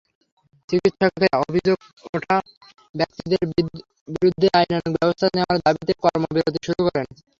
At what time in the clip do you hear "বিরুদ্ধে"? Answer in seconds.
4.13-4.47